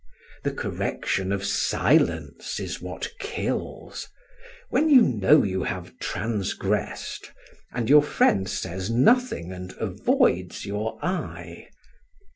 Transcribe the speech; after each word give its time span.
The 0.43 0.49
correction 0.51 1.31
of 1.31 1.45
silence 1.45 2.59
is 2.59 2.81
what 2.81 3.11
kills; 3.19 4.07
when 4.71 4.89
you 4.89 5.03
know 5.03 5.43
you 5.43 5.61
have 5.61 5.99
transgressed, 5.99 7.31
and 7.71 7.87
your 7.87 8.01
friend 8.01 8.49
says 8.49 8.89
nothing 8.89 9.51
and 9.51 9.75
avoids 9.77 10.65
your 10.65 10.97
eye. 11.05 11.67